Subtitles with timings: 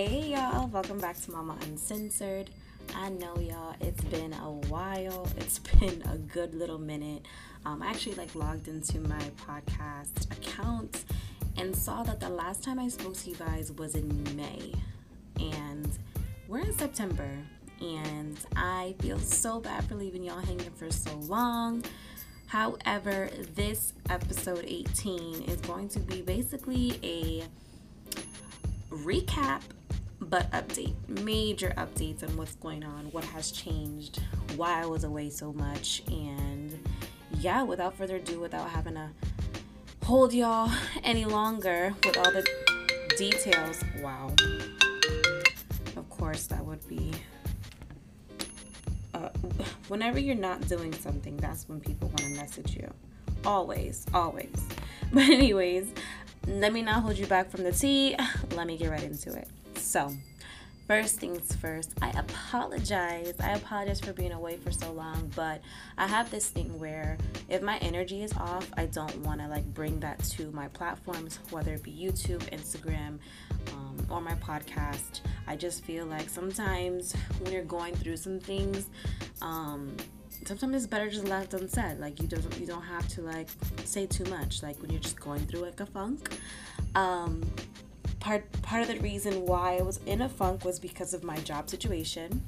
[0.00, 2.50] Hey y'all, welcome back to Mama Uncensored.
[2.94, 5.28] I know y'all, it's been a while.
[5.38, 7.26] It's been a good little minute.
[7.66, 11.04] Um, I actually like logged into my podcast account
[11.56, 14.72] and saw that the last time I spoke to you guys was in May.
[15.40, 15.90] And
[16.46, 17.30] we're in September.
[17.80, 21.82] And I feel so bad for leaving y'all hanging for so long.
[22.46, 27.42] However, this episode 18 is going to be basically a
[28.90, 29.62] recap
[30.20, 34.20] but update major updates on what's going on what has changed
[34.56, 36.78] why i was away so much and
[37.38, 39.08] yeah without further ado without having to
[40.04, 40.70] hold y'all
[41.04, 42.42] any longer with all the
[43.18, 44.32] details wow.
[45.96, 47.10] Of course that would be
[49.12, 49.30] uh,
[49.88, 52.88] whenever you're not doing something that's when people want to message you.
[53.44, 54.54] Always always.
[55.12, 55.88] But anyways
[56.46, 58.16] let me not hold you back from the tea.
[58.54, 59.48] Let me get right into it
[59.88, 60.12] so,
[60.86, 63.32] first things first, I apologize.
[63.40, 65.62] I apologize for being away for so long, but
[65.96, 67.16] I have this thing where
[67.48, 71.38] if my energy is off, I don't want to like bring that to my platforms,
[71.48, 73.18] whether it be YouTube, Instagram,
[73.72, 75.20] um, or my podcast.
[75.46, 78.90] I just feel like sometimes when you're going through some things,
[79.40, 79.96] um,
[80.44, 81.98] sometimes it's better just left unsaid.
[81.98, 83.48] Like you don't you don't have to like
[83.86, 84.62] say too much.
[84.62, 86.28] Like when you're just going through like a funk.
[86.94, 87.42] Um,
[88.20, 91.36] part part of the reason why I was in a funk was because of my
[91.38, 92.42] job situation.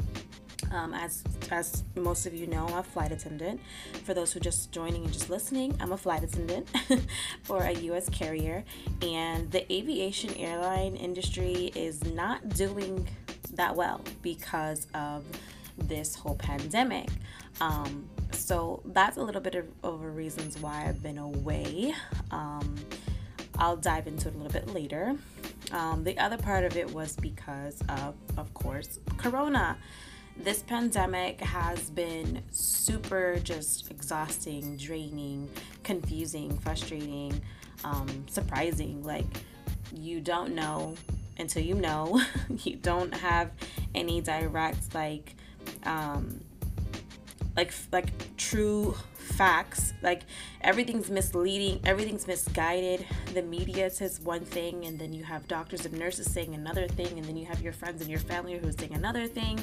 [0.73, 3.61] Um, as as most of you know, I'm a flight attendant.
[4.05, 6.69] For those who just joining and just listening, I'm a flight attendant
[7.43, 8.09] for a U.S.
[8.09, 8.65] carrier,
[9.03, 13.09] and the aviation airline industry is not doing
[13.55, 15.25] that well because of
[15.77, 17.09] this whole pandemic.
[17.61, 21.95] Um, so that's a little bit of, of reasons why I've been away.
[22.31, 22.77] Um,
[23.59, 25.17] I'll dive into it a little bit later.
[25.73, 29.77] Um, the other part of it was because of, of course, Corona.
[30.37, 35.51] This pandemic has been super just exhausting, draining,
[35.83, 37.41] confusing, frustrating,
[37.85, 39.03] um, surprising.
[39.03, 39.27] Like,
[39.93, 40.97] you don't know
[41.39, 42.21] until you know.
[42.65, 43.51] you don't have
[43.95, 45.35] any direct, like,
[45.85, 46.41] um,
[47.57, 48.97] like like true
[49.41, 49.95] facts.
[50.03, 50.25] Like
[50.61, 53.07] everything's misleading everything's misguided.
[53.33, 57.17] The media says one thing and then you have doctors and nurses saying another thing
[57.17, 59.59] and then you have your friends and your family who's saying another thing.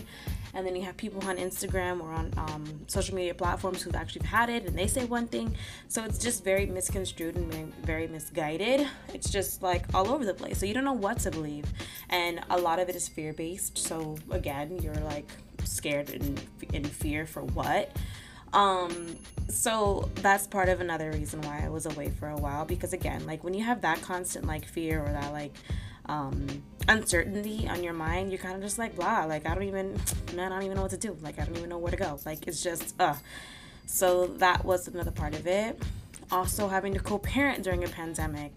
[0.56, 4.26] And then you have people on instagram or on um, social media platforms who've actually
[4.26, 5.56] had it and they say one thing.
[5.90, 8.88] So it's just very misconstrued and very misguided.
[9.14, 10.58] It's just like all over the place.
[10.58, 11.66] So you don't know what to believe.
[12.10, 13.78] And a lot of it is fear-based.
[13.78, 15.30] So again you're like
[15.66, 16.42] scared and
[16.74, 17.92] in fear for what.
[18.54, 19.18] Um,
[19.50, 23.26] so that's part of another reason why I was away for a while because again,
[23.26, 25.54] like when you have that constant like fear or that like
[26.06, 26.48] um
[26.88, 30.00] uncertainty on your mind, you're kind of just like blah, like I don't even
[30.36, 31.18] man, I don't even know what to do.
[31.22, 32.20] Like I don't even know where to go.
[32.26, 33.16] Like it's just uh
[33.86, 35.82] so that was another part of it.
[36.32, 38.54] Also having to co-parent during a pandemic.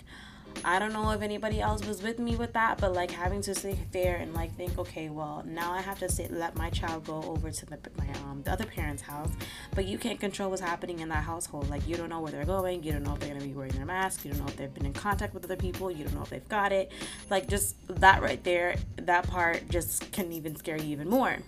[0.64, 3.54] I don't know if anybody else was with me with that, but like having to
[3.54, 7.06] sit there and like think, okay, well now I have to sit, let my child
[7.06, 9.30] go over to the, my um the other parent's house,
[9.74, 11.70] but you can't control what's happening in that household.
[11.70, 13.72] Like you don't know where they're going, you don't know if they're gonna be wearing
[13.72, 16.14] their mask, you don't know if they've been in contact with other people, you don't
[16.14, 16.92] know if they've got it.
[17.30, 21.38] Like just that right there, that part just can even scare you even more.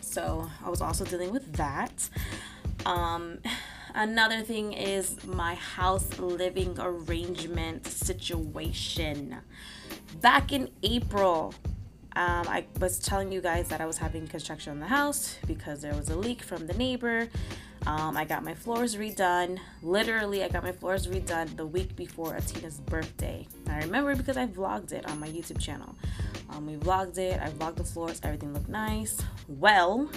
[0.00, 2.08] So I was also dealing with that.
[2.84, 3.38] Um
[3.94, 9.36] Another thing is my house living arrangement situation.
[10.20, 11.54] Back in April,
[12.16, 15.80] um, I was telling you guys that I was having construction on the house because
[15.80, 17.28] there was a leak from the neighbor.
[17.86, 19.60] Um, I got my floors redone.
[19.80, 23.46] Literally, I got my floors redone the week before Atina's birthday.
[23.68, 25.94] I remember because I vlogged it on my YouTube channel.
[26.50, 27.40] Um, we vlogged it.
[27.40, 28.20] I vlogged the floors.
[28.24, 29.18] Everything looked nice.
[29.46, 30.10] Well,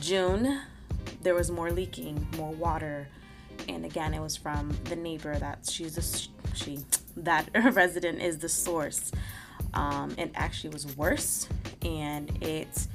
[0.00, 0.62] June
[1.24, 3.08] there was more leaking, more water,
[3.68, 6.78] and again, it was from the neighbor that she's a she
[7.16, 9.10] that resident is the source.
[9.72, 11.48] Um, it actually was worse,
[11.82, 12.86] and it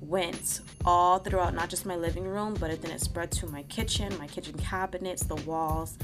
[0.00, 3.62] went all throughout not just my living room, but it then it spread to my
[3.64, 5.96] kitchen, my kitchen cabinets, the walls.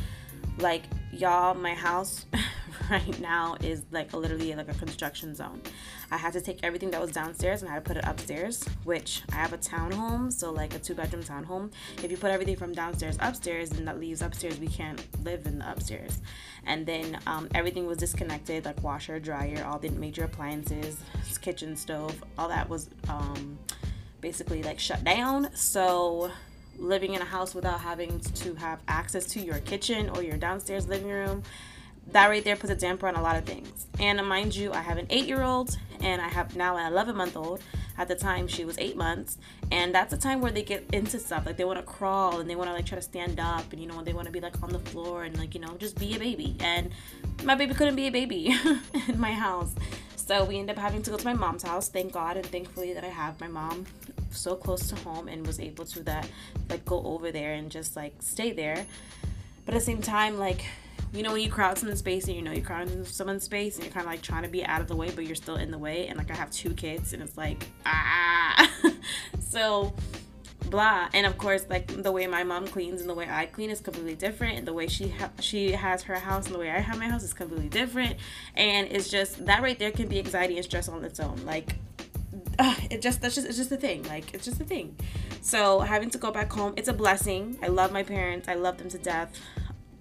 [0.59, 2.27] Like y'all, my house
[2.91, 5.61] right now is like literally like a construction zone.
[6.11, 8.65] I had to take everything that was downstairs and I had to put it upstairs,
[8.85, 11.73] which I have a townhome, so like a two bedroom townhome.
[12.03, 14.59] If you put everything from downstairs upstairs, then that leaves upstairs.
[14.59, 16.21] We can't live in the upstairs.
[16.67, 20.99] And then um, everything was disconnected, like washer, dryer, all the major appliances,
[21.41, 23.59] kitchen stove, all that was um,
[24.21, 25.49] basically like shut down.
[25.55, 26.31] So
[26.83, 30.89] living in a house without having to have access to your kitchen or your downstairs
[30.89, 31.43] living room
[32.11, 33.87] that right there puts a damper on a lot of things.
[34.01, 37.17] And mind you, I have an eight year old and I have now an 11
[37.17, 37.61] month old.
[37.99, 39.37] At the time, she was eight months,
[39.71, 42.49] and that's a time where they get into stuff like they want to crawl and
[42.49, 44.41] they want to like try to stand up, and you know they want to be
[44.41, 46.57] like on the floor and like you know just be a baby.
[46.61, 46.91] And
[47.45, 48.57] my baby couldn't be a baby
[49.09, 49.75] in my house,
[50.17, 51.91] so we end up having to go to my mom's house.
[51.91, 53.85] Thank God and thankfully that I have my mom
[54.33, 56.29] so close to home and was able to that
[56.69, 58.87] like go over there and just like stay there.
[59.65, 60.65] But at the same time, like
[61.13, 63.85] you know when you crowd someone's space and you know you crowd someone's space and
[63.85, 65.71] you're kind of like trying to be out of the way but you're still in
[65.71, 68.71] the way and like i have two kids and it's like ah.
[69.41, 69.93] So
[70.71, 71.09] blah.
[71.13, 73.81] And of course like the way my mom cleans and the way i clean is
[73.81, 76.79] completely different and the way she ha- she has her house and the way i
[76.79, 78.17] have my house is completely different.
[78.55, 81.45] And it's just that right there can be anxiety and stress on its own.
[81.45, 81.75] Like
[82.59, 84.97] uh, it just that's just it's just a thing like it's just a thing.
[85.41, 87.59] So having to go back home it's a blessing.
[87.63, 88.49] I love my parents.
[88.49, 89.39] I love them to death.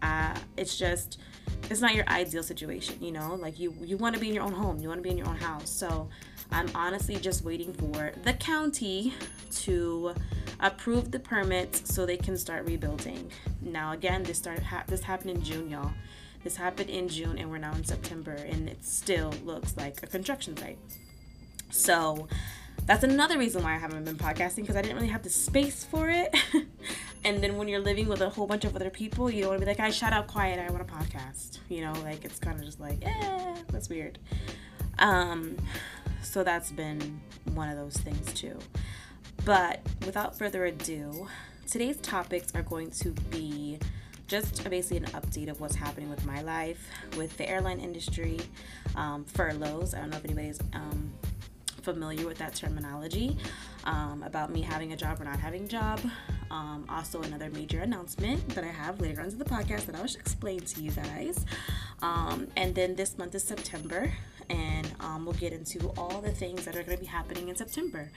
[0.01, 1.19] Uh, it's just
[1.69, 3.35] it's not your ideal situation you know?
[3.35, 4.79] Like you you want to be in your own home.
[4.79, 5.69] You want to be in your own house.
[5.69, 6.09] So
[6.53, 9.13] i'm honestly just waiting for the county
[9.49, 10.13] to
[10.59, 13.31] approve the permits so they can start rebuilding.
[13.61, 15.91] Now again this started ha- this happened in june y'all.
[16.43, 20.07] This happened in june and we're now in september and it still looks like a
[20.07, 20.79] construction site
[21.71, 22.27] so
[22.85, 25.83] that's another reason why I haven't been podcasting because I didn't really have the space
[25.83, 26.35] for it.
[27.23, 29.61] and then when you're living with a whole bunch of other people, you don't want
[29.61, 31.59] to be like, I shut up quiet, I want a podcast.
[31.69, 34.19] You know, like it's kind of just like, eh, that's weird.
[34.99, 35.57] Um,
[36.21, 37.21] so that's been
[37.53, 38.57] one of those things too.
[39.45, 41.27] But without further ado,
[41.69, 43.79] today's topics are going to be
[44.27, 48.39] just basically an update of what's happening with my life, with the airline industry,
[48.95, 49.93] um, furloughs.
[49.93, 51.11] I don't know if anybody's um,
[51.83, 53.37] familiar with that terminology
[53.83, 55.99] um, about me having a job or not having a job.
[56.49, 59.99] Um, also, another major announcement that I have later on to the podcast that I
[59.99, 61.45] will explain to you guys.
[62.01, 64.11] Um, and then this month is September,
[64.49, 67.55] and um, we'll get into all the things that are going to be happening in
[67.55, 68.11] September.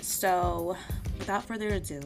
[0.00, 0.76] So,
[1.18, 2.00] without further ado,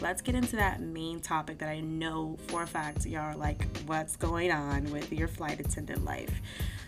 [0.00, 3.66] let's get into that main topic that I know for a fact y'all are like,
[3.86, 6.40] what's going on with your flight attendant life?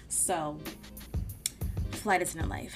[0.08, 0.58] So,
[2.04, 2.74] flight attendant life.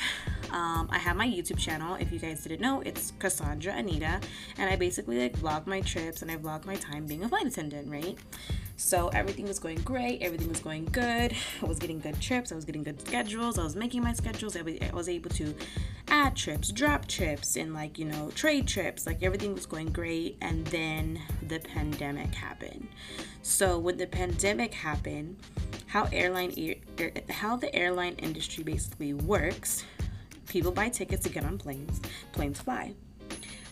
[0.52, 1.96] Um, I have my YouTube channel.
[1.96, 4.20] If you guys didn't know, it's Cassandra Anita,
[4.56, 7.46] and I basically like vlog my trips and I vlog my time being a flight
[7.46, 8.16] attendant, right?
[8.78, 10.22] So everything was going great.
[10.22, 11.34] Everything was going good.
[11.60, 12.52] I was getting good trips.
[12.52, 13.58] I was getting good schedules.
[13.58, 14.56] I was making my schedules.
[14.56, 14.62] I
[14.94, 15.54] was able to
[16.06, 19.04] add trips, drop trips, and like, you know, trade trips.
[19.04, 20.38] Like everything was going great.
[20.40, 22.88] And then the pandemic happened.
[23.42, 25.36] So when the pandemic happened,
[25.88, 26.52] how airline
[27.28, 29.84] how the airline industry basically works
[30.48, 32.00] People buy tickets to get on planes.
[32.32, 32.94] Planes fly.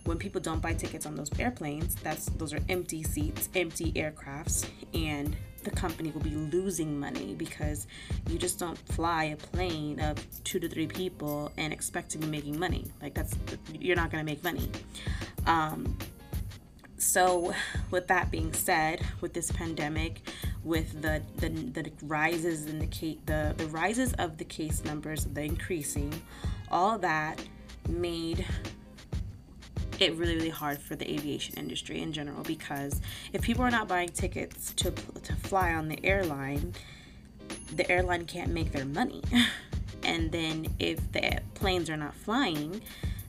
[0.04, 4.68] When people don't buy tickets on those airplanes, that's those are empty seats, empty aircrafts,
[4.94, 5.34] and
[5.64, 7.88] the company will be losing money because
[8.28, 12.26] you just don't fly a plane of two to three people and expect to be
[12.26, 12.84] making money.
[13.00, 13.34] Like that's
[13.72, 14.70] you're not gonna make money.
[15.46, 15.96] Um,
[16.98, 17.54] so,
[17.90, 20.22] with that being said, with this pandemic,
[20.64, 25.26] with the the, the rises in the case, the the rises of the case numbers,
[25.26, 26.22] the increasing,
[26.70, 27.42] all that
[27.88, 28.46] made
[29.98, 33.00] it really really hard for the aviation industry in general because
[33.32, 34.90] if people are not buying tickets to
[35.22, 36.74] to fly on the airline
[37.74, 39.22] the airline can't make their money.
[40.02, 42.80] And then if the planes are not flying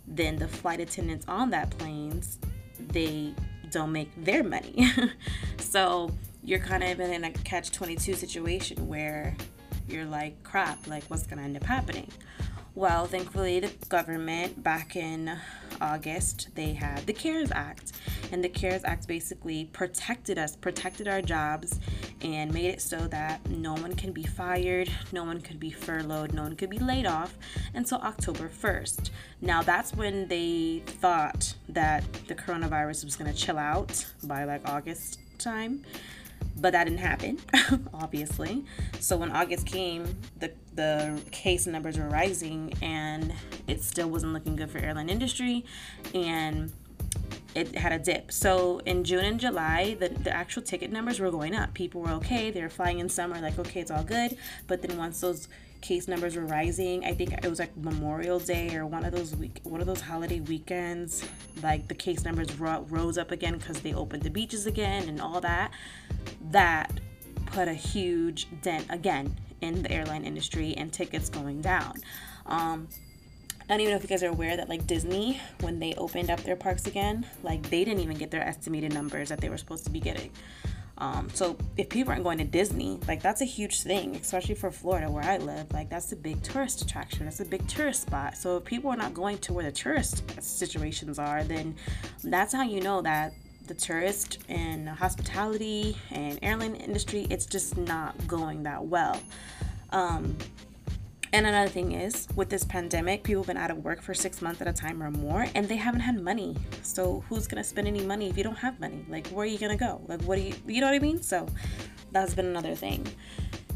[0.06, 2.38] then the flight attendants on that planes
[2.78, 3.34] they
[3.72, 4.92] don't make their money.
[5.60, 6.10] So
[6.44, 9.36] you're kind of in a catch 22 situation where
[9.88, 12.10] you're like crap like what's gonna end up happening
[12.78, 15.36] well, thankfully, the government back in
[15.82, 17.94] August, they had the CARES Act.
[18.32, 21.80] And the CARES Act basically protected us, protected our jobs,
[22.22, 26.36] and made it so that no one can be fired, no one could be furloughed,
[26.36, 27.36] no one could be laid off
[27.74, 29.10] until October 1st.
[29.42, 34.70] Now, that's when they thought that the coronavirus was going to chill out by like
[34.70, 35.84] August time
[36.60, 37.40] but that didn't happen
[37.94, 38.66] obviously.
[39.00, 43.34] So when august came the the case numbers were rising and
[43.68, 45.66] it still wasn't looking good for airline industry
[46.14, 46.72] and
[47.56, 48.32] it had a dip.
[48.32, 51.74] So in june and july the, the actual ticket numbers were going up.
[51.74, 52.52] People were okay.
[52.52, 54.38] They were flying in summer like okay it's all good.
[54.68, 55.48] But then once those
[55.82, 57.06] case numbers were rising.
[57.06, 60.02] I think it was like Memorial Day or one of those week, one of those
[60.02, 61.28] holiday weekends.
[61.62, 65.22] Like the case numbers ro- rose up again because they opened the beaches again and
[65.22, 65.72] all that.
[66.52, 67.00] That
[67.48, 71.94] put a huge dent again in the airline industry and tickets going down.
[72.46, 72.88] Um,
[73.70, 76.30] I don't even know if you guys are aware that like Disney, when they opened
[76.30, 79.58] up their parks again, like they didn't even get their estimated numbers that they were
[79.58, 80.32] supposed to be getting.
[81.00, 84.72] Um, so if people aren't going to Disney, like that's a huge thing, especially for
[84.72, 85.72] Florida where I live.
[85.72, 87.26] Like that's a big tourist attraction.
[87.26, 88.36] That's a big tourist spot.
[88.36, 91.76] So if people are not going to where the tourist situations are, then
[92.24, 93.34] that's how you know that
[93.68, 99.20] the tourist and hospitality and airline industry, it's just not going that well.
[99.92, 100.38] Um,
[101.34, 104.42] and another thing is, with this pandemic, people have been out of work for six
[104.42, 106.56] months at a time or more, and they haven't had money.
[106.82, 109.06] So who's gonna spend any money if you don't have money?
[109.10, 110.02] Like, where are you gonna go?
[110.08, 111.22] Like, what do you, you know what I mean?
[111.22, 111.48] So
[112.12, 113.08] that's been another thing.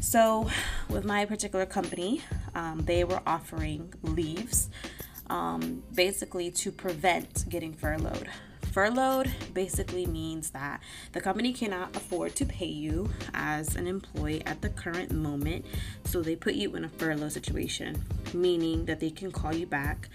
[0.00, 0.50] So
[0.88, 2.22] with my particular company,
[2.54, 4.68] um, they were offering leaves,
[5.30, 8.28] um, basically to prevent getting furloughed.
[8.72, 10.80] Furloughed basically means that
[11.12, 15.66] the company cannot afford to pay you as an employee at the current moment,
[16.04, 18.02] so they put you in a furlough situation,
[18.32, 20.08] meaning that they can call you back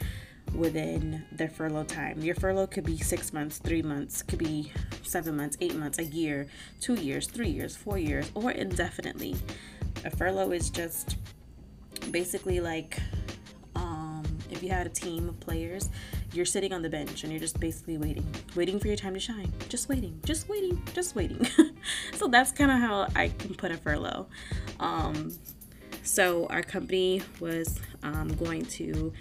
[0.56, 2.20] within their furlough time.
[2.20, 4.72] Your furlough could be six months, three months, could be
[5.04, 6.48] seven months, eight months, a year,
[6.82, 9.36] two years, three years, four years, or indefinitely.
[10.04, 11.18] A furlough is just
[12.10, 13.00] basically like
[14.52, 15.90] if you had a team of players
[16.34, 18.26] you're sitting on the bench and you're just basically waiting,
[18.56, 19.52] waiting for your time to shine.
[19.70, 21.48] Just waiting, just waiting, just waiting.
[22.14, 24.28] so that's kind of how I can put a furlough.
[24.80, 25.34] Um,
[26.04, 29.14] so our company was um, going to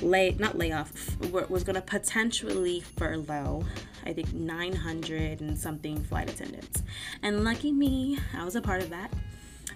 [0.00, 0.92] lay, not lay off,
[1.30, 3.64] was going to potentially furlough,
[4.04, 6.82] I think 900 and something flight attendants.
[7.22, 9.12] And lucky me, I was a part of that.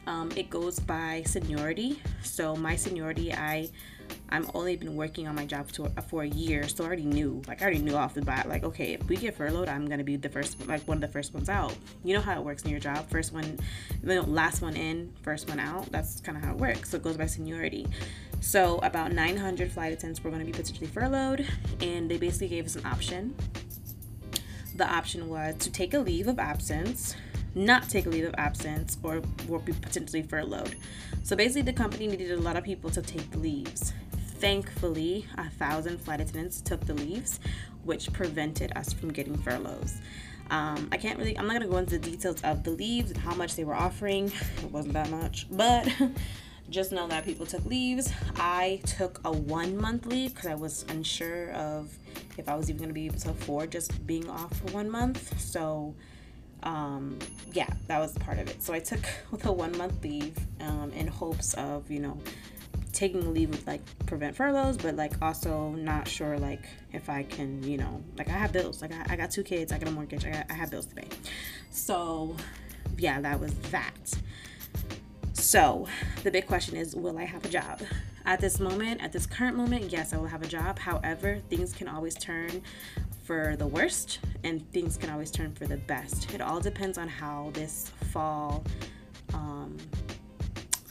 [0.06, 2.00] Um, it goes by seniority.
[2.22, 3.68] So my seniority, I
[4.28, 7.42] I'm only been working on my job to, for a year, so I already knew.
[7.46, 8.48] Like I already knew off the bat.
[8.48, 11.08] Like okay, if we get furloughed, I'm gonna be the first, like one of the
[11.08, 11.74] first ones out.
[12.04, 13.08] You know how it works in your job.
[13.08, 13.58] First one,
[14.02, 15.90] last one in, first one out.
[15.92, 16.90] That's kind of how it works.
[16.90, 17.86] So it goes by seniority.
[18.40, 21.46] So about 900 flight attendants were to be potentially furloughed,
[21.80, 23.34] and they basically gave us an option.
[24.76, 27.16] The option was to take a leave of absence
[27.56, 30.76] not take a leave of absence or will be potentially furloughed.
[31.22, 33.92] So basically, the company needed a lot of people to take leaves.
[34.38, 37.40] Thankfully, a thousand flight attendants took the leaves,
[37.84, 39.98] which prevented us from getting furloughs.
[40.50, 43.18] Um, I can't really, I'm not gonna go into the details of the leaves and
[43.18, 44.30] how much they were offering.
[44.62, 45.88] It wasn't that much, but
[46.70, 48.12] just know that people took leaves.
[48.36, 51.96] I took a one month leave because I was unsure of
[52.36, 55.40] if I was even gonna be able to afford just being off for one month.
[55.40, 55.94] So,
[56.66, 57.16] um,
[57.52, 58.60] yeah, that was part of it.
[58.62, 59.00] So I took
[59.38, 62.18] the one month leave um, in hopes of, you know,
[62.92, 67.62] taking leave would like prevent furloughs, but like also not sure like if I can,
[67.62, 68.82] you know, like I have bills.
[68.82, 70.86] Like I, I got two kids, I got a mortgage, I, got, I have bills
[70.86, 71.08] to pay.
[71.70, 72.36] So
[72.98, 74.18] yeah, that was that.
[75.34, 75.86] So
[76.24, 77.80] the big question is, will I have a job?
[78.24, 80.80] At this moment, at this current moment, yes, I will have a job.
[80.80, 82.62] However, things can always turn
[83.26, 86.32] for the worst and things can always turn for the best.
[86.32, 88.64] It all depends on how this fall
[89.34, 89.76] um,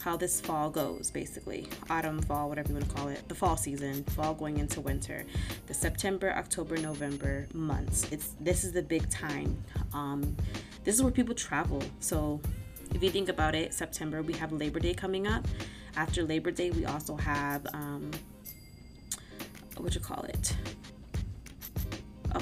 [0.00, 1.66] how this fall goes basically.
[1.88, 3.26] Autumn fall whatever you want to call it.
[3.28, 5.24] The fall season fall going into winter.
[5.66, 8.06] The september october november months.
[8.12, 9.56] It's this is the big time.
[9.94, 10.36] Um,
[10.84, 11.82] this is where people travel.
[12.00, 12.40] So
[12.94, 15.48] if you think about it september we have labor day coming up.
[15.96, 18.10] After labor day we also have um,
[19.78, 20.54] what you call it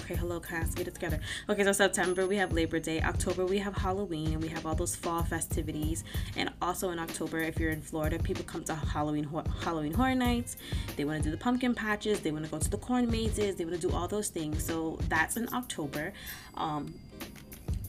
[0.05, 1.19] okay hello cast get it together.
[1.49, 3.01] Okay so september we have labor day.
[3.01, 4.35] October we have halloween.
[4.35, 6.05] And we have all those fall festivities.
[6.37, 9.27] And also in october if you're in florida people come to halloween
[9.63, 10.57] halloween horror nights.
[10.97, 12.21] They want to do the pumpkin patches.
[12.21, 13.57] They want to go to the corn mazes.
[13.57, 14.63] They want to do all those things.
[14.65, 16.13] So that's in october.
[16.55, 16.93] Um,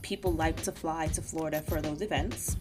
[0.01, 2.55] people like to fly to florida for those events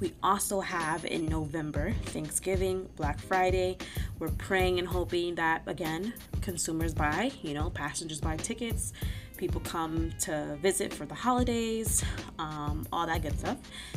[0.00, 3.78] we also have in November Thanksgiving, Black Friday.
[4.18, 8.92] We're praying and hoping that again, consumers buy, you know, passengers buy tickets,
[9.36, 12.04] people come to visit for the holidays,
[12.38, 13.56] um, all that good stuff.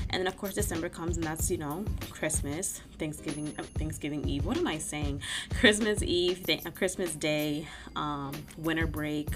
[0.09, 4.45] And then of course December comes and that's, you know, Christmas, Thanksgiving, uh, Thanksgiving Eve.
[4.45, 5.21] What am I saying?
[5.59, 9.29] Christmas Eve, th- uh, Christmas Day, um, winter break,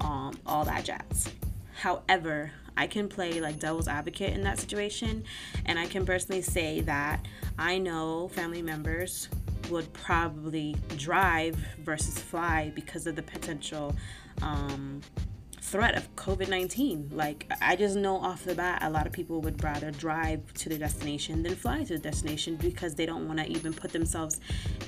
[0.00, 1.30] um, all that jazz.
[1.74, 5.24] However, I can play like devil's advocate in that situation.
[5.66, 7.26] And I can personally say that
[7.58, 9.28] I know family members
[9.70, 13.94] would probably drive versus fly because of the potential
[14.42, 15.00] um,
[15.74, 17.10] threat of COVID 19.
[17.12, 20.68] Like, I just know off the bat, a lot of people would rather drive to
[20.68, 24.40] the destination than fly to the destination because they don't want to even put themselves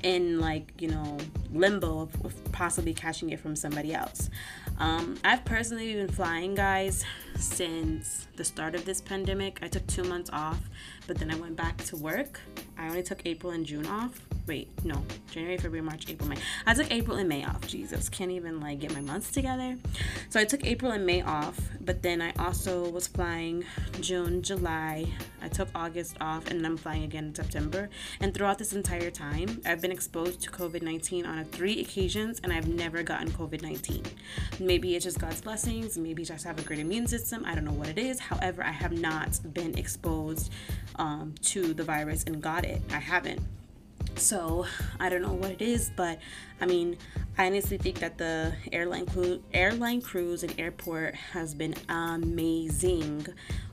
[0.04, 1.18] in, like, you know,
[1.52, 4.30] limbo of, of possibly catching it from somebody else.
[4.78, 9.58] Um, I've personally been flying, guys, since the start of this pandemic.
[9.62, 10.70] I took two months off,
[11.06, 12.40] but then I went back to work
[12.78, 14.20] I only took April and June off.
[14.46, 16.36] Wait, no, January, February, March, April, May.
[16.66, 17.66] I took April and May off.
[17.66, 19.76] Jesus, can't even like get my months together.
[20.28, 23.64] So I took April and May off, but then I also was flying
[24.00, 25.06] June, July.
[25.42, 27.88] I took August off, and then I'm flying again in September.
[28.20, 32.52] And throughout this entire time, I've been exposed to COVID 19 on three occasions, and
[32.52, 34.04] I've never gotten COVID 19.
[34.60, 35.98] Maybe it's just God's blessings.
[35.98, 37.44] Maybe just have a great immune system.
[37.44, 38.20] I don't know what it is.
[38.20, 40.52] However, I have not been exposed
[40.96, 42.80] um, to the virus and got it.
[42.90, 43.40] I haven't.
[44.16, 44.64] So
[44.98, 46.18] I don't know what it is, but
[46.60, 46.96] I mean,
[47.36, 53.26] I honestly think that the airline crew, airline crews and airport has been amazing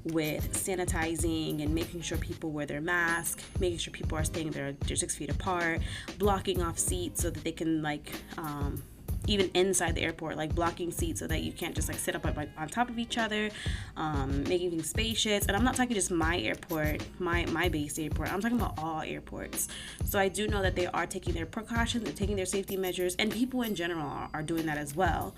[0.03, 4.75] with sanitizing and making sure people wear their mask, making sure people are staying there,
[4.81, 5.79] they're six feet apart,
[6.19, 8.83] blocking off seats so that they can like um,
[9.27, 12.25] even inside the airport, like blocking seats so that you can't just like sit up
[12.25, 13.49] like, on top of each other,
[13.97, 15.45] um, making things spacious.
[15.45, 18.33] And I'm not talking just my airport, my my base airport.
[18.33, 19.67] I'm talking about all airports.
[20.05, 23.15] So I do know that they are taking their precautions, they're taking their safety measures,
[23.17, 25.35] and people in general are, are doing that as well.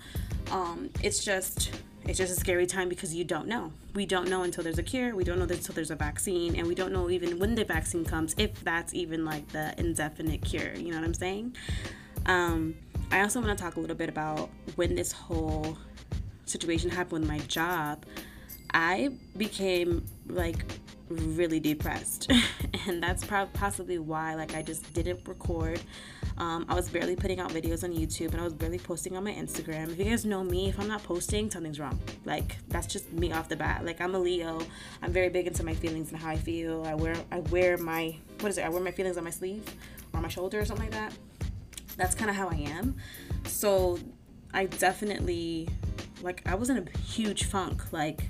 [0.50, 1.72] Um, it's just
[2.06, 3.72] it's just a scary time because you don't know.
[3.94, 5.14] We don't know until there's a cure.
[5.16, 8.04] We don't know until there's a vaccine, and we don't know even when the vaccine
[8.04, 10.74] comes, if that's even like the indefinite cure.
[10.74, 11.56] You know what I'm saying?
[12.26, 12.74] Um,
[13.10, 15.78] I also want to talk a little bit about when this whole
[16.44, 18.04] situation happened with my job.
[18.74, 20.64] I became like
[21.08, 22.30] really depressed,
[22.86, 25.80] and that's probably possibly why like I just didn't record.
[26.36, 29.24] Um, I was barely putting out videos on YouTube, and I was barely posting on
[29.24, 29.92] my Instagram.
[29.92, 31.98] If you guys know me, if I'm not posting, something's wrong.
[32.24, 33.84] Like that's just me off the bat.
[33.84, 34.60] Like I'm a Leo.
[35.00, 36.84] I'm very big into my feelings and how I feel.
[36.84, 38.64] I wear I wear my what is it?
[38.64, 39.64] I wear my feelings on my sleeve
[40.12, 41.12] or my shoulder or something like that
[41.96, 42.96] that's kind of how I am.
[43.44, 43.98] So
[44.52, 45.68] I definitely
[46.22, 47.92] like I was in a huge funk.
[47.92, 48.22] Like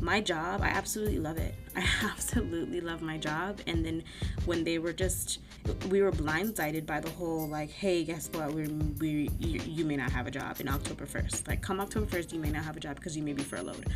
[0.00, 1.54] my job, I absolutely love it.
[1.76, 3.60] I absolutely love my job.
[3.66, 4.04] And then
[4.44, 5.40] when they were just
[5.88, 8.52] we were blindsided by the whole like, hey, guess what?
[8.52, 8.68] We're
[9.00, 11.48] we you, you may not have a job in October 1st.
[11.48, 13.86] Like come October 1st, you may not have a job because you may be furloughed.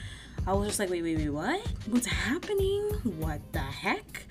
[0.47, 1.61] I was just like, wait, wait, wait, what?
[1.87, 2.83] What's happening?
[3.19, 4.25] What the heck?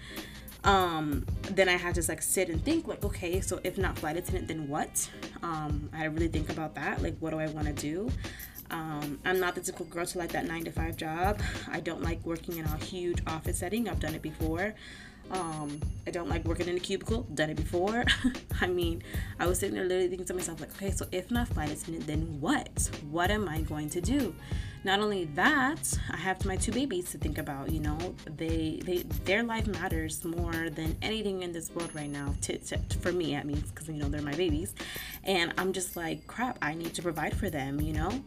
[0.67, 4.17] Um, then I had to like sit and think like, okay, so if not flight
[4.17, 5.10] attendant, then what?
[5.41, 7.01] Um, I had to really think about that.
[7.01, 8.12] Like, what do I want to do?
[8.69, 11.41] Um, I'm not the typical girl to like that nine to five job.
[11.71, 13.88] I don't like working in a huge office setting.
[13.88, 14.75] I've done it before.
[15.32, 17.23] Um, I don't like working in a cubicle.
[17.34, 18.03] Done it before.
[18.62, 19.03] I mean,
[19.39, 22.08] I was sitting there literally thinking to myself, like, okay, so if not flight attendant,
[22.08, 22.89] then what?
[23.10, 24.36] What am I going to do?
[24.84, 27.72] Not only that, I have my two babies to think about.
[27.72, 32.34] You know, they they their life matters more than anything in this world right now.
[32.44, 34.74] To, to for me, at means because you know they're my babies,
[35.24, 36.58] and I'm just like, crap.
[36.62, 37.82] I need to provide for them.
[37.82, 38.24] You know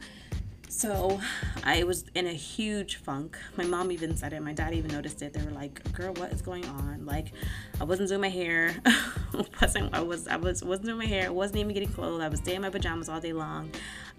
[0.71, 1.21] so
[1.65, 3.37] I was in a huge funk.
[3.57, 4.41] My mom even said it.
[4.41, 5.33] My dad even noticed it.
[5.33, 7.33] They were like, "Girl, what is going on?" Like,
[7.81, 8.77] I wasn't doing my hair.
[9.61, 11.27] wasn't I was I was wasn't doing my hair.
[11.27, 12.21] I wasn't even getting clothes.
[12.21, 13.71] I was staying in my pajamas all day long,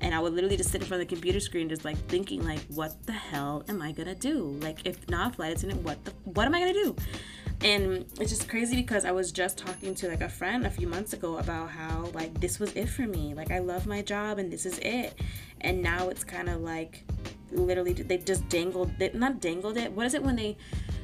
[0.02, 2.44] and I would literally just sit in front of the computer screen, just like thinking,
[2.44, 4.58] like, "What the hell am I gonna do?
[4.62, 6.96] Like, if not flight attendant, what the what am I gonna do?"
[7.64, 10.88] And it's just crazy because i was just talking to like a friend a few
[10.88, 13.34] months ago about how like this was it for me.
[13.34, 15.14] Like i love my job and this is it.
[15.62, 17.04] And now it's kind of like
[17.52, 19.92] literally they just dangled it not dangled it.
[19.92, 20.58] What is it when they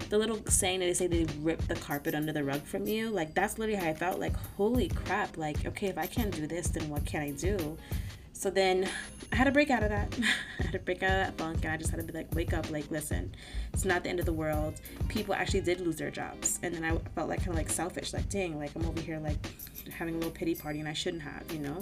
[0.09, 3.09] the little saying that they say they rip the carpet under the rug from you?
[3.09, 4.19] Like that's literally how i felt.
[4.19, 5.37] Like holy crap.
[5.37, 7.77] Like okay if i can't do this then what can i do
[8.37, 8.87] so then
[9.31, 10.15] I had to break out of that.
[10.59, 12.33] I had to break out of that funk and I just had to be like,
[12.35, 13.33] wake up, like, listen,
[13.73, 14.79] it's not the end of the world.
[15.07, 16.59] People actually did lose their jobs.
[16.61, 19.17] And then I felt like kind of like selfish, like, dang, like I'm over here
[19.17, 19.37] like
[19.89, 21.79] having a little pity party and I shouldn't have, you know?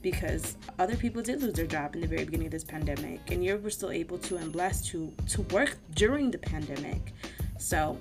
[0.00, 3.44] Because other people did lose their job in the very beginning of this pandemic and
[3.44, 7.14] you were still able to and blessed to to work during the pandemic.
[7.58, 7.98] So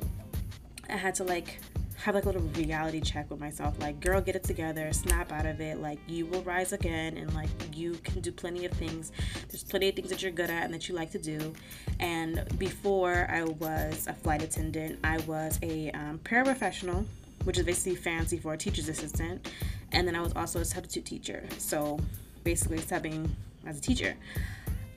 [0.88, 1.60] I had to like
[2.06, 5.48] have like a little reality check with myself like girl get it together snap out
[5.48, 9.12] of it like you will rise again and like you can do plenty of things.
[9.50, 11.52] There's plenty of things that you're good at and that you like to do.
[12.00, 17.06] And before i was a flight attendant i was a um, paraprofessional
[17.44, 19.50] which is basically fancy for a teacher's assistant
[19.92, 21.44] and then i was also a substitute teacher.
[21.58, 22.00] So
[22.44, 23.30] basically subbing
[23.66, 24.16] as a teacher.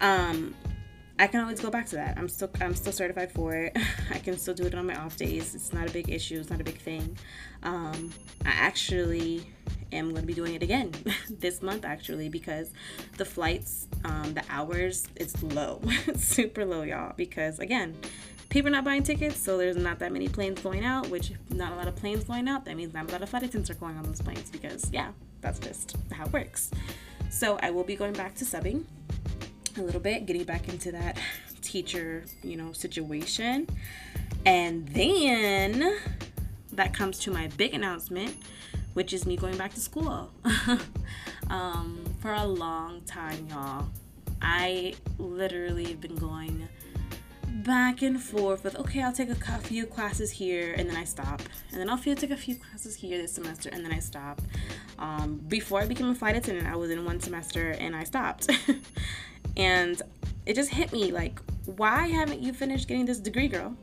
[0.03, 0.55] Um,
[1.21, 2.17] I can always go back to that.
[2.17, 3.77] I'm still I'm still certified for it.
[4.11, 5.55] I can still do it on my off days.
[5.55, 6.39] It's not a big issue.
[6.39, 7.17] It's not a big thing.
[7.65, 8.13] Um,
[8.47, 9.45] I actually
[9.93, 10.93] am going to be doing it again
[11.31, 12.71] this month actually because
[13.17, 15.81] the flights, um, the hours, it's low.
[16.17, 17.15] super low, y'all.
[17.17, 17.97] Because again,
[18.49, 21.09] people are not buying tickets, so there's not that many planes going out.
[21.11, 22.65] Which not a lot of planes going out.
[22.65, 25.11] That means not a lot of flight attendants are going on those planes because yeah,
[25.41, 26.71] that's just how it works.
[27.29, 28.85] So I will be going back to subbing
[29.79, 31.19] a little bit, getting back into that
[31.63, 33.69] teacher, you know, situation.
[34.47, 35.99] And then
[36.73, 38.37] that comes to my big announcement,
[38.95, 40.31] which is me going back to school.
[41.51, 43.87] um, for a long time, y'all.
[44.41, 46.69] I literally have been going
[47.65, 51.43] back and forth with okay i'll take a few classes here and then i stop
[51.73, 54.41] and then i'll feel take a few classes here this semester and then i stop
[54.99, 58.49] um, before i became a flight attendant i was in one semester and i stopped
[59.57, 60.01] and
[60.47, 61.41] it just hit me like
[61.77, 63.77] why haven't you finished getting this degree girl?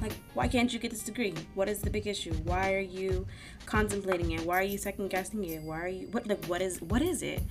[0.00, 1.34] Like why can't you get this degree?
[1.54, 2.32] What is the big issue?
[2.44, 3.26] Why are you
[3.66, 4.44] contemplating it?
[4.44, 5.62] Why are you second guessing it?
[5.62, 7.42] Why are you what like what is what is it?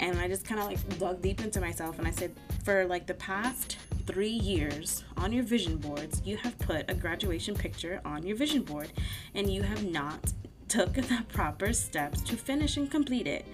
[0.00, 2.32] And i just kind of like dug deep into myself and i said
[2.64, 7.54] for like the past three years on your vision boards, you have put a graduation
[7.54, 8.92] picture on your vision board
[9.34, 10.32] and you have not
[10.68, 13.46] took the proper steps to finish and complete it.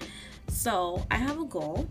[0.48, 1.88] So I have a goal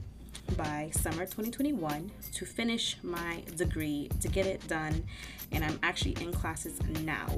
[0.57, 5.03] by summer 2021 to finish my degree, to get it done,
[5.51, 7.29] and I'm actually in classes now.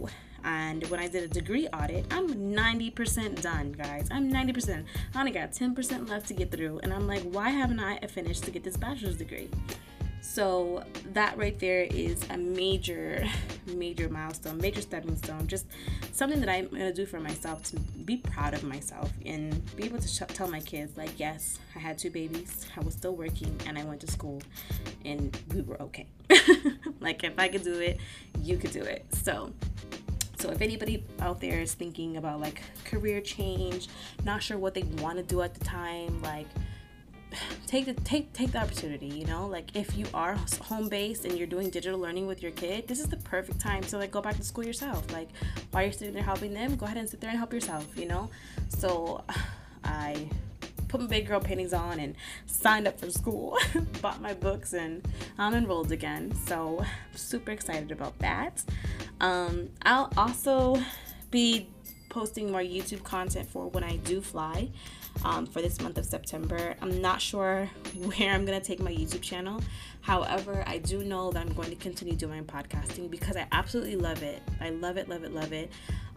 [0.43, 4.07] And when I did a degree audit, I'm 90% done, guys.
[4.11, 4.85] I'm 90%.
[5.13, 8.43] I only got 10% left to get through, and I'm like, why haven't I finished
[8.45, 9.49] to get this bachelor's degree?
[10.21, 13.27] So that right there is a major,
[13.73, 15.47] major milestone, major stepping stone.
[15.47, 15.65] Just
[16.11, 19.99] something that I'm gonna do for myself to be proud of myself and be able
[19.99, 23.59] to sh- tell my kids, like, yes, I had two babies, I was still working,
[23.65, 24.41] and I went to school,
[25.03, 26.07] and we were okay.
[26.99, 27.99] like if I could do it,
[28.41, 29.05] you could do it.
[29.13, 29.51] So
[30.41, 33.89] so if anybody out there is thinking about like career change,
[34.23, 36.47] not sure what they want to do at the time, like
[37.67, 39.47] take the take take the opportunity you know?
[39.47, 42.99] Like if you are home based and you're doing digital learning with your kid this
[42.99, 45.11] is the perfect time to like go back to school yourself.
[45.11, 45.29] Like
[45.71, 48.07] while you're sitting there helping them go ahead and sit there and help yourself you
[48.07, 48.29] know?
[48.69, 49.23] So
[49.83, 50.29] i
[50.87, 52.15] put my big girl paintings on and
[52.47, 53.57] signed up for school
[54.01, 56.33] bought my books and i'm enrolled again.
[56.45, 56.83] So
[57.15, 58.63] super excited about that.
[59.21, 60.81] Um, i'll also
[61.29, 61.67] be
[62.09, 64.69] posting more youtube content for when i do fly
[65.23, 66.75] um, for this month of September.
[66.81, 69.61] I'm not sure where I'm to take my YouTube channel.
[70.01, 74.23] However, I do know that I'm going to continue doing podcasting because I absolutely love
[74.23, 74.41] it.
[74.59, 75.71] I love it, love it, love it.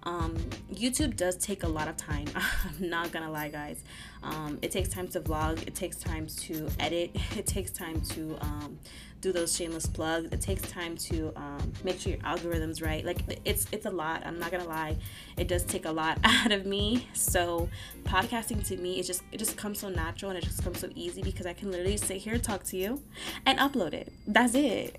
[0.04, 0.36] Um,
[0.72, 2.26] YouTube does take a lot of time.
[2.34, 3.82] I'm not gonna lie, guys.
[4.22, 8.36] Um, it takes time to vlog, it takes time to edit, it takes time to
[8.40, 8.78] um,
[9.20, 10.28] do those shameless plugs.
[10.32, 13.04] It takes time to um, make sure your algorithm's right.
[13.04, 14.22] Like it's it's a lot.
[14.26, 14.96] I'm not gonna lie.
[15.38, 17.08] It does take a lot out of me.
[17.14, 17.70] So
[18.04, 20.90] podcasting to me, it just it just comes so natural and it just comes so
[20.94, 23.02] easy because I can literally sit here, and talk to you,
[23.46, 24.12] and upload it.
[24.26, 24.94] That's it.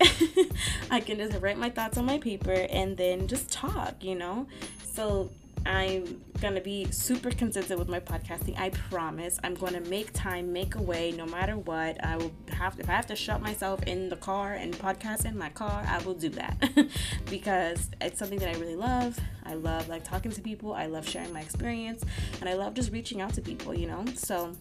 [0.90, 4.02] I can just write my thoughts on my paper and then just talk.
[4.02, 4.46] You know.
[4.84, 5.30] So
[5.66, 8.58] I'm gonna be super consistent with my podcasting.
[8.58, 9.38] I promise.
[9.42, 12.02] I'm gonna make time, make a way, no matter what.
[12.04, 15.36] I will have if I have to shut myself in the car and podcast in
[15.36, 16.70] my car, I will do that
[17.30, 19.18] because it's something that I really love.
[19.44, 20.72] I love like talking to people.
[20.72, 22.04] I love sharing my experience,
[22.40, 23.74] and I love just reaching out to people.
[23.74, 24.52] You know, so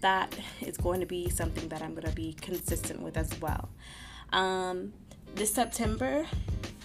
[0.00, 3.68] that is going to be something that I'm gonna be consistent with as well.
[4.32, 4.92] Um,
[5.34, 6.26] this September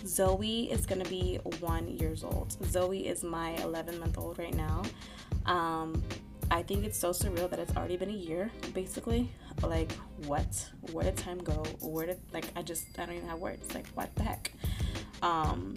[0.05, 2.57] Zoe is gonna be one years old.
[2.65, 4.83] Zoe is my 11 month old right now.
[5.45, 6.03] Um,
[6.49, 9.29] I think it's so surreal that it's already been a year, basically.
[9.61, 9.91] Like,
[10.25, 10.69] what?
[10.91, 11.63] Where did time go?
[11.79, 13.73] Where did like I just I don't even have words.
[13.73, 14.51] Like, what the heck?
[15.21, 15.75] Um,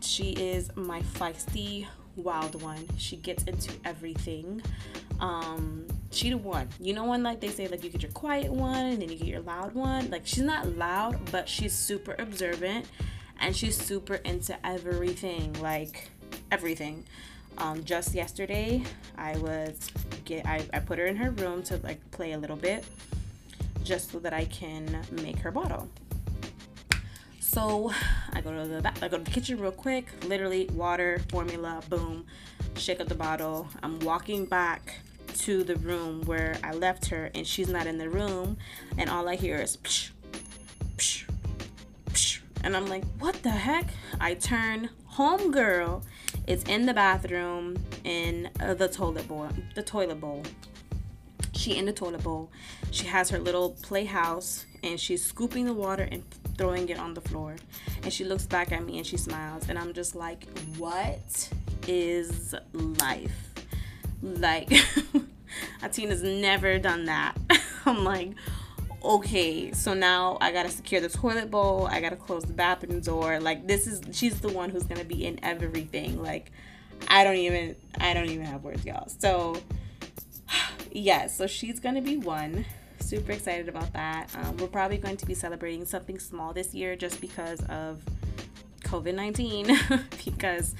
[0.00, 1.86] she is my feisty
[2.16, 2.88] wild one.
[2.96, 4.62] She gets into everything.
[5.20, 6.68] Um, she the one.
[6.80, 9.16] You know when like they say like you get your quiet one and then you
[9.16, 10.10] get your loud one.
[10.10, 12.86] Like she's not loud, but she's super observant
[13.40, 16.10] and she's super into everything, like
[16.50, 17.04] everything.
[17.58, 18.82] Um, just yesterday,
[19.16, 19.90] I was
[20.24, 22.84] get I, I put her in her room to like play a little bit,
[23.82, 25.88] just so that I can make her bottle.
[27.40, 27.90] So
[28.32, 30.06] I go to the back, I go to the kitchen real quick.
[30.26, 32.26] Literally, water, formula, boom,
[32.76, 33.66] shake up the bottle.
[33.82, 35.00] I'm walking back
[35.38, 38.56] to the room where I left her, and she's not in the room,
[38.96, 40.10] and all I hear is psh,
[40.96, 41.24] psh,
[42.10, 42.40] psh.
[42.64, 43.86] and I'm like, what the heck?
[44.20, 46.02] I turn, homegirl
[46.46, 49.48] is in the bathroom in uh, the toilet bowl.
[49.74, 50.42] The toilet bowl.
[51.54, 52.50] She in the toilet bowl.
[52.90, 56.22] She has her little playhouse and she's scooping the water and
[56.56, 57.56] throwing it on the floor.
[58.02, 59.68] And she looks back at me and she smiles.
[59.68, 60.46] And I'm just like,
[60.78, 61.50] what
[61.86, 63.47] is life?
[64.22, 64.72] Like,
[65.82, 67.36] Atina's never done that.
[67.86, 68.32] I'm like,
[69.02, 73.40] okay, so now I gotta secure the toilet bowl, I gotta close the bathroom door.
[73.40, 76.22] Like this is she's the one who's gonna be in everything.
[76.22, 76.50] Like
[77.06, 79.08] I don't even I don't even have words, y'all.
[79.08, 79.56] So
[80.92, 82.64] yeah, so she's gonna be one.
[83.00, 84.34] Super excited about that.
[84.36, 88.02] Um, we're probably going to be celebrating something small this year just because of
[88.82, 89.78] COVID 19
[90.24, 90.74] because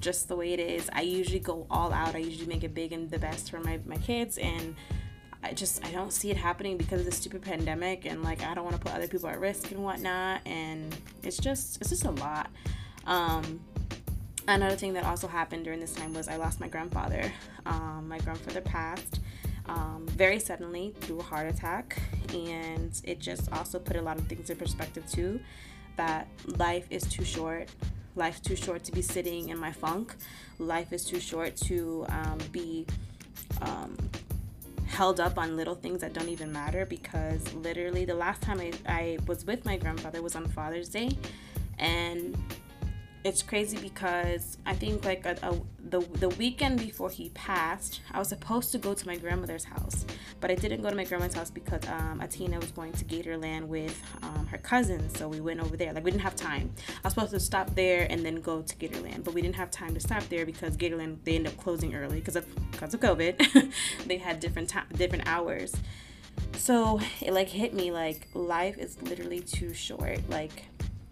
[0.00, 2.14] just the way it is, I usually go all out.
[2.14, 4.38] I usually make it big and the best for my, my kids.
[4.38, 4.74] And
[5.42, 8.04] I just, I don't see it happening because of the stupid pandemic.
[8.06, 10.40] And like, I don't want to put other people at risk and whatnot.
[10.46, 12.50] And it's just, it's just a lot.
[13.06, 13.60] Um,
[14.48, 17.32] another thing that also happened during this time was I lost my grandfather.
[17.66, 19.20] Um, my grandfather passed
[19.66, 22.00] um, very suddenly through a heart attack,
[22.34, 25.40] and it just also put a lot of things in perspective too.
[25.96, 27.68] That life is too short.
[28.16, 30.14] Life's too short to be sitting in my funk.
[30.58, 32.86] Life is too short to um, be
[33.62, 33.96] um,
[34.86, 38.72] held up on little things that don't even matter because literally the last time I,
[38.86, 41.10] I was with my grandfather was on Father's Day
[41.78, 42.36] and
[43.22, 48.18] it's crazy because I think like a, a, the the weekend before he passed, I
[48.18, 50.06] was supposed to go to my grandmother's house,
[50.40, 53.66] but I didn't go to my grandma's house because um, Atina was going to Gatorland
[53.66, 55.92] with um, her cousins, so we went over there.
[55.92, 56.70] Like we didn't have time.
[56.88, 59.70] I was supposed to stop there and then go to Gatorland, but we didn't have
[59.70, 63.00] time to stop there because Gatorland they ended up closing early because of because of
[63.00, 63.70] COVID.
[64.06, 65.74] they had different time different hours.
[66.56, 70.20] So it like hit me like life is literally too short.
[70.30, 70.64] Like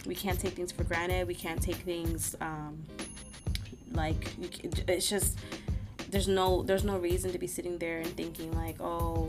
[0.07, 1.27] we can't take things for granted.
[1.27, 2.85] We can't take things um,
[3.93, 4.33] like
[4.89, 5.39] it's just
[6.11, 9.29] there's no there's no reason to be sitting there and thinking like oh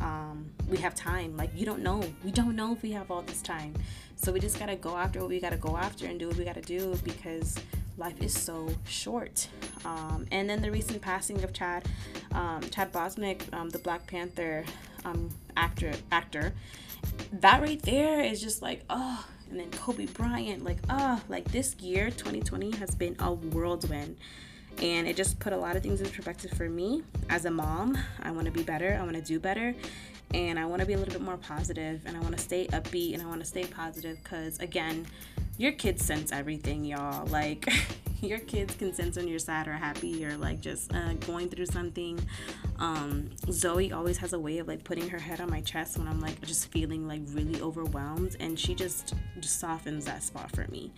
[0.00, 1.36] um, we have time.
[1.36, 2.02] Like you don't know.
[2.24, 3.74] We don't know if we have all this time.
[4.16, 6.44] So we just gotta go after what we gotta go after and do what we
[6.44, 7.58] gotta do because
[7.96, 9.48] life is so short.
[9.84, 11.84] Um, and then the recent passing of chad
[12.32, 14.64] um, chad Boseman um, the black panther
[15.04, 16.52] um, actor actor
[17.32, 19.24] that right there is just like oh
[19.58, 20.64] and then Kobe Bryant.
[20.64, 24.16] Like, ah, like this year, 2020, has been a whirlwind.
[24.82, 27.96] And it just put a lot of things in perspective for me as a mom.
[28.22, 28.98] I want to be better.
[29.00, 29.74] I want to do better.
[30.34, 32.66] And I want to be a little bit more positive, and I want to stay
[32.68, 35.06] upbeat and I want to stay positive because, again,
[35.56, 37.26] your kids sense everything, y'all.
[37.26, 37.68] Like,
[38.20, 41.66] your kids can sense when you're sad or happy or like just uh, going through
[41.66, 42.18] something.
[42.78, 46.08] Um, Zoe always has a way of like putting her head on my chest when
[46.08, 50.66] I'm like just feeling like really overwhelmed, and she just just softens that spot for
[50.70, 50.92] me.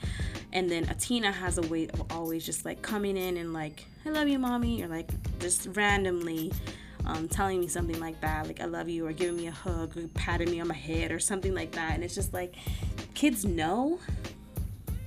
[0.52, 4.10] And then Atina has a way of always just like coming in and like, I
[4.10, 6.52] love you, mommy, or like just randomly.
[7.06, 9.96] Um, telling me something like that, like I love you, or giving me a hug,
[9.96, 11.94] or patting me on my head, or something like that.
[11.94, 12.54] And it's just like
[13.14, 13.98] kids know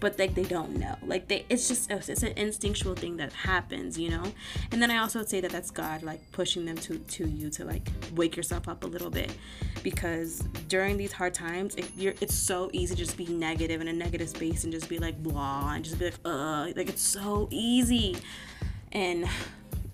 [0.01, 0.95] but like they don't know.
[1.05, 4.23] Like they it's just it's an instinctual thing that happens you know?
[4.71, 7.49] And then i also would say that that's god like pushing them to to you
[7.51, 9.33] to like wake yourself up a little bit.
[9.83, 13.87] Because during these hard times it, you're it's so easy to just be negative in
[13.87, 17.01] a negative space and just be like blah and just be like uh like it's
[17.01, 18.17] so easy.
[18.91, 19.29] And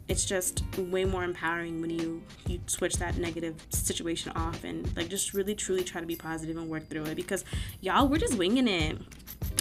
[0.07, 5.09] it's just way more empowering when you you switch that negative situation off and like
[5.09, 7.43] just really truly try to be positive and work through it because
[7.81, 8.97] y'all we're just winging it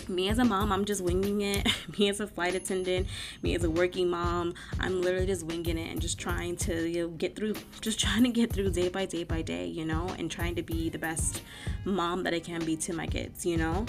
[0.09, 1.67] me as a mom, I'm just winging it.
[1.99, 3.07] me as a flight attendant,
[3.43, 7.03] me as a working mom, I'm literally just winging it and just trying to you
[7.03, 10.15] know, get through, just trying to get through day by day by day, you know,
[10.19, 11.43] and trying to be the best
[11.85, 13.87] mom that I can be to my kids, you know.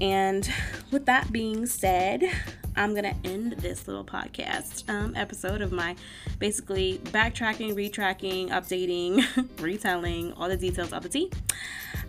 [0.00, 0.50] And
[0.90, 2.24] with that being said,
[2.76, 5.94] I'm gonna end this little podcast um, episode of my
[6.38, 9.24] basically backtracking, retracking, updating,
[9.60, 11.30] retelling all the details of the tea.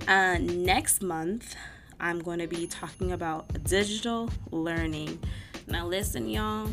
[0.07, 1.55] Uh, next month,
[1.99, 5.19] I'm going to be talking about digital learning.
[5.67, 6.69] Now, listen, y'all.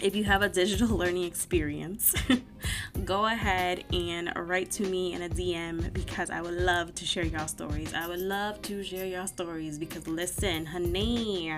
[0.00, 2.14] If you have a digital learning experience,
[3.04, 7.24] go ahead and write to me in a DM because I would love to share
[7.24, 7.94] y'all stories.
[7.94, 11.52] I would love to share y'all stories because listen, honey,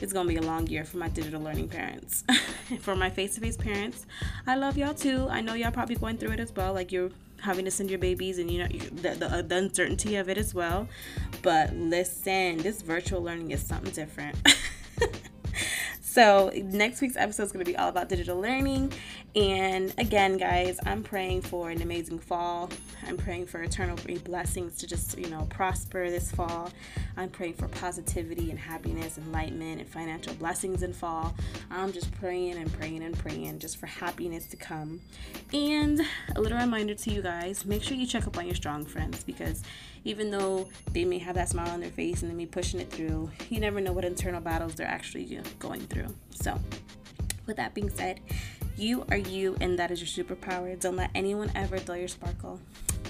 [0.00, 2.24] it's gonna be a long year for my digital learning parents.
[2.80, 4.06] for my face-to-face parents,
[4.46, 5.26] I love y'all too.
[5.30, 6.74] I know y'all probably going through it as well.
[6.74, 7.10] Like you're
[7.40, 10.38] having to send your babies and you know the, the, uh, the uncertainty of it
[10.38, 10.88] as well
[11.42, 14.36] but listen this virtual learning is something different
[16.16, 18.90] So, next week's episode is going to be all about digital learning.
[19.34, 22.70] And again, guys, I'm praying for an amazing fall.
[23.06, 26.70] I'm praying for eternal blessings to just, you know, prosper this fall.
[27.16, 31.34] I'm praying for positivity and happiness, enlightenment, and financial blessings in fall.
[31.70, 35.00] I'm just praying and praying and praying just for happiness to come.
[35.52, 36.00] And
[36.34, 39.24] a little reminder to you guys make sure you check up on your strong friends
[39.24, 39.62] because
[40.04, 42.80] even though they may have that smile on their face and they may be pushing
[42.80, 46.14] it through, you never know what internal battles they're actually going through.
[46.30, 46.58] So,
[47.46, 48.20] with that being said,
[48.76, 50.78] you are you, and that is your superpower.
[50.78, 52.60] Don't let anyone ever dull your sparkle.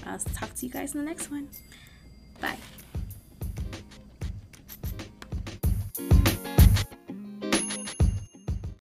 [0.05, 1.49] I'll talk to you guys in the next one.
[2.41, 2.59] Bye.